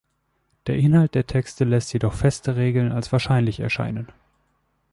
Der 0.65 0.77
Inhalt 0.77 1.13
der 1.13 1.27
Texte 1.27 1.63
lässt 1.63 1.93
jedoch 1.93 2.15
feste 2.15 2.55
Regeln 2.55 2.91
als 2.91 3.11
wahrscheinlich 3.11 3.59
erscheinen. 3.59 4.07